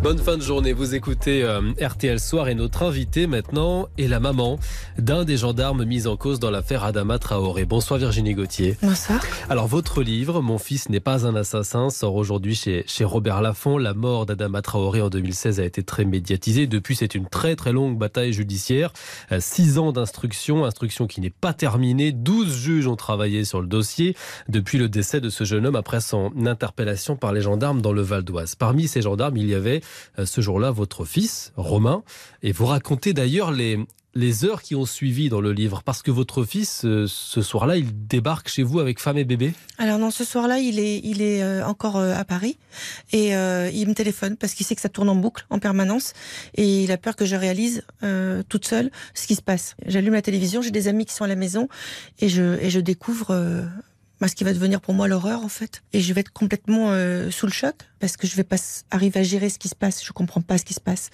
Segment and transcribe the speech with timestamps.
[0.00, 4.20] Bonne fin de journée, vous écoutez euh, RTL Soir et notre invité maintenant est la
[4.20, 4.60] maman
[4.96, 7.64] d'un des gendarmes mis en cause dans l'affaire Adama Traoré.
[7.64, 8.76] Bonsoir Virginie Gauthier.
[8.80, 9.20] Bonsoir.
[9.50, 13.76] Alors votre livre, Mon fils n'est pas un assassin, sort aujourd'hui chez, chez Robert Laffont.
[13.76, 16.68] La mort d'Adama Traoré en 2016 a été très médiatisée.
[16.68, 18.92] Depuis, c'est une très très longue bataille judiciaire.
[19.32, 22.12] Euh, Six ans d'instruction, instruction qui n'est pas terminée.
[22.12, 24.16] Douze juges ont travaillé sur le dossier
[24.48, 28.02] depuis le décès de ce jeune homme après son interpellation par les gendarmes dans le
[28.02, 28.54] Val d'Oise.
[28.54, 29.82] Parmi ces gendarmes, il y avait
[30.24, 32.02] ce jour-là votre fils, Romain,
[32.42, 33.78] et vous racontez d'ailleurs les,
[34.14, 37.76] les heures qui ont suivi dans le livre, parce que votre fils, euh, ce soir-là,
[37.76, 39.52] il débarque chez vous avec femme et bébé.
[39.78, 42.58] Alors non, ce soir-là, il est, il est euh, encore euh, à Paris.
[43.12, 46.14] Et euh, il me téléphone parce qu'il sait que ça tourne en boucle en permanence.
[46.54, 49.76] Et il a peur que je réalise euh, toute seule ce qui se passe.
[49.86, 51.68] J'allume la télévision, j'ai des amis qui sont à la maison
[52.18, 53.62] et je, et je découvre euh,
[54.26, 55.82] ce qui va devenir pour moi l'horreur en fait.
[55.92, 58.56] Et je vais être complètement euh, sous le choc parce que je vais pas
[58.90, 60.04] arriver à gérer ce qui se passe.
[60.04, 61.10] Je comprends pas ce qui se passe.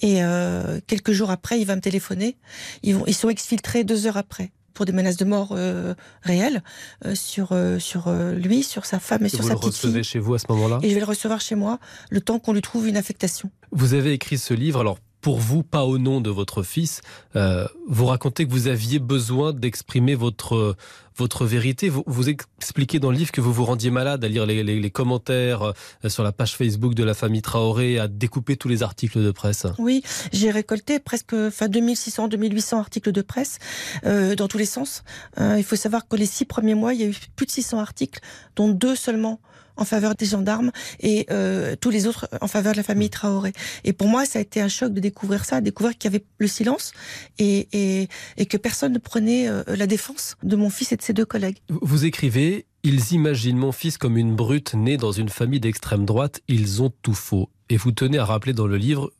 [0.00, 2.38] Et euh, quelques jours après, il va me téléphoner.
[2.82, 6.62] Ils, vont, ils sont exfiltrés deux heures après pour des menaces de mort euh, réelles
[7.06, 9.72] euh, sur euh, sur euh, lui, sur sa femme et sur Vous sa le petite
[9.72, 10.04] recevez fille.
[10.04, 10.78] chez vous à ce moment-là?
[10.82, 11.78] Et je vais le recevoir chez moi
[12.10, 13.50] le temps qu'on lui trouve une affectation.
[13.72, 17.00] Vous avez écrit ce livre, alors pour vous, pas au nom de votre fils,
[17.34, 20.76] euh, vous racontez que vous aviez besoin d'exprimer votre,
[21.16, 21.88] votre vérité.
[21.88, 25.74] Vous, vous expliquez dans le livre que vous vous rendiez malade à lire les, commentaires
[26.04, 29.32] euh, sur la page Facebook de la famille Traoré, à découper tous les articles de
[29.32, 29.66] presse.
[29.80, 33.58] Oui, j'ai récolté presque enfin 2600, 2800 articles de presse
[34.04, 35.02] euh, dans tous les sens.
[35.40, 37.80] Il faut savoir que les six premiers mois, il y a eu plus de 600
[37.80, 38.20] articles,
[38.54, 39.40] dont deux seulement
[39.76, 43.52] en faveur des gendarmes et euh, tous les autres en faveur de la famille Traoré.
[43.84, 46.24] Et pour moi, ça a été un choc de découvrir ça, découvrir qu'il y avait
[46.38, 46.92] le silence
[47.38, 51.02] et, et, et que personne ne prenait euh, la défense de mon fils et de
[51.02, 51.58] ses deux collègues.
[51.68, 56.40] Vous écrivez Ils imaginent mon fils comme une brute née dans une famille d'extrême droite.
[56.48, 57.50] Ils ont tout faux.
[57.68, 59.10] Et vous tenez à rappeler dans le livre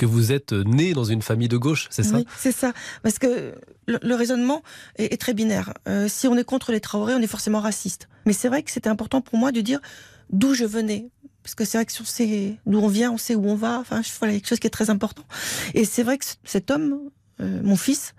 [0.00, 2.72] que vous êtes né dans une famille de gauche, c'est ça Oui, c'est ça.
[3.02, 3.54] Parce que
[3.86, 4.62] le, raisonnement
[4.96, 5.74] est, très binaire.
[5.86, 8.08] Euh, si on est contre les Traoré, on est forcément raciste.
[8.24, 9.78] Mais c'est vrai que c'était important pour moi de dire
[10.30, 11.10] d'où je venais.
[11.42, 13.56] Parce que c'est vrai que si on sait d'où on vient, on sait où on
[13.56, 13.78] va.
[13.78, 15.24] Enfin, voilà, quelque chose qui est très important.
[15.74, 16.98] Et c'est vrai que cet homme,
[17.40, 18.14] euh, mon fils,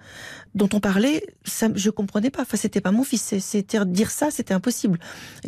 [0.54, 2.42] dont on parlait, ça, je comprenais pas.
[2.42, 3.36] Enfin, c'était pas mon fils.
[3.40, 5.00] C'était dire ça, c'était impossible.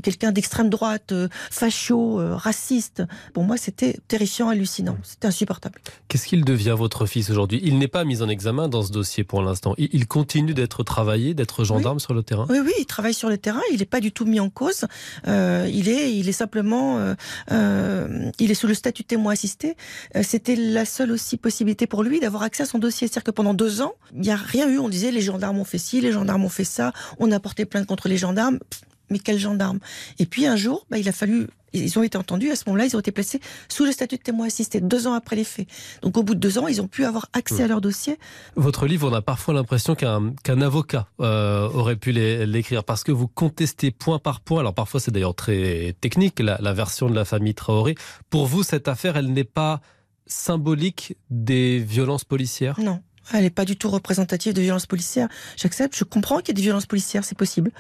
[0.01, 3.03] Quelqu'un d'extrême droite, euh, facho, euh, raciste.
[3.33, 4.97] Pour moi, c'était terrifiant, hallucinant.
[5.03, 5.81] C'était insupportable.
[6.07, 7.59] Qu'est-ce qu'il devient votre fils aujourd'hui?
[7.63, 9.75] Il n'est pas mis en examen dans ce dossier pour l'instant.
[9.77, 12.45] Il, il continue d'être travaillé, d'être gendarme sur le terrain?
[12.49, 13.61] Oui, oui, il travaille sur le terrain.
[13.73, 14.85] Il n'est pas du tout mis en cause.
[15.27, 17.13] Euh, il est, il est simplement,
[17.49, 19.75] il est sous le statut témoin assisté.
[20.21, 23.07] C'était la seule aussi possibilité pour lui d'avoir accès à son dossier.
[23.07, 24.77] C'est-à-dire que pendant deux ans, il n'y a rien eu.
[24.79, 26.93] On disait les gendarmes ont fait ci, les gendarmes ont fait ça.
[27.19, 28.59] On a porté plainte contre les gendarmes.
[28.59, 29.79] Pff, Mais quels gendarmes
[30.19, 31.47] Et puis un jour, bah, il a fallu.
[31.75, 32.51] Ils ont été entendus.
[32.51, 35.13] À ce moment-là, ils ont été placés sous le statut de témoin assisté deux ans
[35.13, 35.67] après les faits.
[36.03, 38.19] Donc au bout de deux ans, ils ont pu avoir accès à leur dossier.
[38.55, 43.27] Votre livre, on a parfois l'impression qu'un avocat euh, aurait pu l'écrire parce que vous
[43.27, 44.59] contestez point par point.
[44.59, 47.95] Alors parfois, c'est d'ailleurs très technique, la, la version de la famille Traoré.
[48.29, 49.81] Pour vous, cette affaire, elle n'est pas
[50.27, 52.79] symbolique des violences policières?
[52.79, 53.01] Non.
[53.31, 55.29] Elle n'est pas du tout représentative de violences policières.
[55.55, 57.71] J'accepte, je comprends qu'il y ait des violences policières, c'est possible.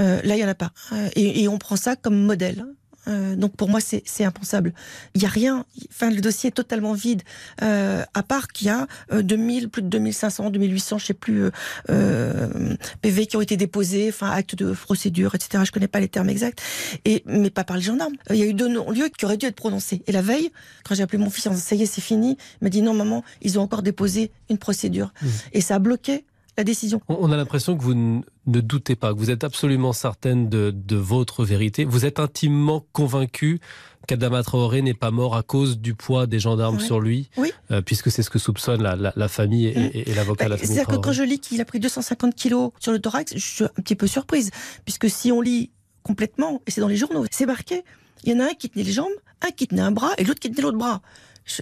[0.00, 0.70] Euh, là, il n'y en a pas.
[1.16, 2.64] Et, et on prend ça comme modèle.
[3.08, 4.72] Euh, donc pour moi, c'est c'est impensable.
[5.14, 5.64] Il n'y a rien.
[5.90, 7.22] Enfin, le dossier est totalement vide.
[7.62, 11.44] Euh, à part qu'il y a euh, 2000, plus de 2500, 2800, je sais plus,
[11.44, 11.50] euh,
[11.90, 15.64] euh, PV qui ont été déposés, enfin actes de procédure, etc.
[15.66, 16.62] Je connais pas les termes exacts.
[17.04, 18.14] Et mais pas par les gendarmes.
[18.30, 20.02] Euh, Il y a eu deux non-lieux qui auraient dû être prononcés.
[20.06, 20.50] Et la veille,
[20.84, 22.82] quand j'ai appelé mon fils en disant ça y est, c'est fini, il m'a dit
[22.82, 25.12] non maman, ils ont encore déposé une procédure.
[25.22, 25.26] Mmh.
[25.54, 26.24] Et ça a bloqué
[26.56, 27.00] la décision.
[27.08, 28.20] On a l'impression que vous ne
[28.60, 31.84] doutez pas, que vous êtes absolument certaine de, de votre vérité.
[31.84, 33.60] Vous êtes intimement convaincu
[34.06, 37.52] qu'Adama Traoré n'est pas mort à cause du poids des gendarmes sur lui, Oui.
[37.70, 39.90] euh, puisque c'est ce que soupçonne la, la- la famille et, Mm.
[39.94, 42.34] et- et l'avocat de la famille C'est-à-dire que quand je lis qu'il a pris 250
[42.34, 44.50] kilos sur le thorax, je suis un petit peu surprise.
[44.84, 45.70] Puisque si on lit
[46.02, 47.84] complètement, et c'est dans les journaux, c'est marqué,
[48.24, 50.24] il y en a un qui tenait les jambes, un qui tenait un bras et
[50.24, 51.00] l'autre qui tenait l'autre bras.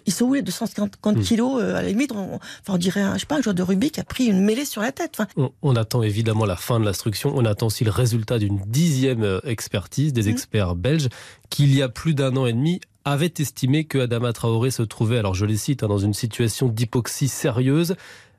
[0.06, 1.20] Ils sont où les 250 Mm.
[1.22, 3.54] kilos euh, À la limite, on, enfin, on dirait un, je sais pas, un joueur
[3.54, 5.12] de rugby qui a pris une mêlée sur la tête.
[5.18, 7.32] Enfin, On, on attend évidemment la fin de l'instruction.
[7.34, 10.28] On attend aussi le résultat d'une dixième euh, expertise des Mhm.
[10.30, 11.08] experts belges
[11.48, 14.82] qui, il y a plus d'un an et demi, avaient estimé que Adama Traoré se
[14.82, 17.94] trouvait, alors je les cite, hein, dans une situation d'hypoxie sérieuse,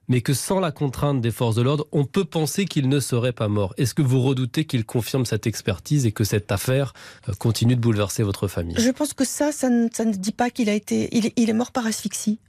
[0.08, 3.34] mais que sans la contrainte des forces de l'ordre, on peut penser qu'il ne serait
[3.34, 3.74] pas mort.
[3.78, 6.94] Est-ce que vous redoutez qu'il confirme cette expertise et que cette affaire
[7.30, 8.76] euh, continue de bouleverser votre famille?
[8.78, 11.10] Je pense que ça, ça ne, dit pas qu'il a été.
[11.16, 12.40] Il il est mort par asphyxie.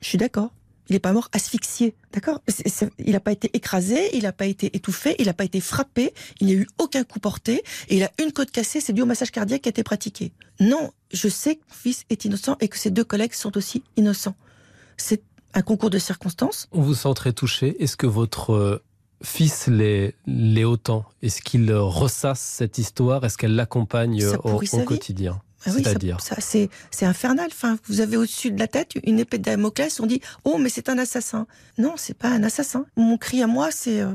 [0.00, 0.50] Je suis d'accord.
[0.88, 2.40] Il n'est pas mort asphyxié, d'accord?
[2.98, 6.14] Il n'a pas été écrasé, il n'a pas été étouffé, il n'a pas été frappé,
[6.40, 9.02] il n'y a eu aucun coup porté, et il a une côte cassée, c'est dû
[9.02, 10.32] au massage cardiaque qui a été pratiqué.
[10.60, 13.82] Non, je sais que mon fils est innocent et que ses deux collègues sont aussi
[13.96, 14.34] innocents.
[14.96, 15.22] C'est
[15.54, 16.68] un concours de circonstances.
[16.72, 17.82] On vous sent très touché.
[17.82, 18.82] Est-ce que votre euh,
[19.22, 20.14] fils l'est,
[20.64, 21.04] autant?
[21.22, 23.24] Est-ce qu'il ressasse cette histoire?
[23.24, 25.40] Est-ce qu'elle l'accompagne au, quotidien?
[25.66, 26.20] Ah C'est-à-dire?
[26.20, 26.70] ça, c'est,
[27.02, 27.48] infernal.
[27.50, 29.98] Enfin, vous avez au-dessus de la tête une épée de Damoclès.
[30.00, 31.46] On dit oh mais c'est un assassin.
[31.78, 32.86] Non, c'est pas un assassin.
[32.96, 34.12] Mon cri à moi c'est euh,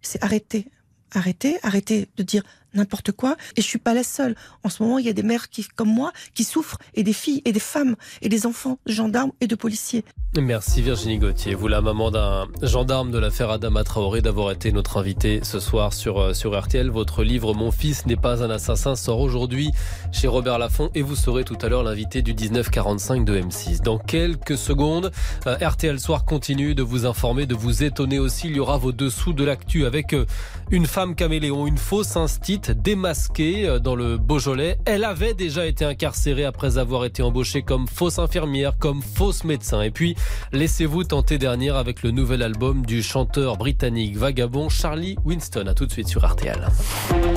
[0.00, 0.68] c'est arrêtez,
[1.12, 2.42] arrêtez, arrêtez de dire
[2.76, 3.36] n'importe quoi.
[3.56, 4.34] Et je suis pas la seule.
[4.62, 7.12] En ce moment, il y a des mères qui, comme moi, qui souffrent, et des
[7.12, 10.04] filles, et des femmes, et des enfants, gendarmes et de policiers.
[10.40, 14.98] Merci Virginie Gauthier, vous la maman d'un gendarme de l'affaire Adama Traoré, d'avoir été notre
[14.98, 16.90] invitée ce soir sur, euh, sur RTL.
[16.90, 19.70] Votre livre Mon fils n'est pas un assassin sort aujourd'hui
[20.12, 23.82] chez Robert Laffont et vous serez tout à l'heure l'invité du 1945 de M6.
[23.82, 25.10] Dans quelques secondes,
[25.46, 28.48] euh, RTL Soir continue de vous informer, de vous étonner aussi.
[28.48, 30.26] Il y aura vos dessous de l'actu avec euh,
[30.70, 34.78] une femme caméléon, une fausse instite démasquée euh, dans le Beaujolais.
[34.84, 39.82] Elle avait déjà été incarcérée après avoir été embauchée comme fausse infirmière, comme fausse médecin.
[39.82, 40.16] Et puis,
[40.52, 45.66] laissez-vous tenter dernière avec le nouvel album du chanteur britannique vagabond Charlie Winston.
[45.66, 46.68] A tout de suite sur RTL.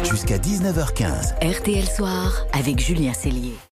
[0.03, 1.35] Jusqu'à 19h15.
[1.59, 3.69] RTL Soir avec Julien Cellier.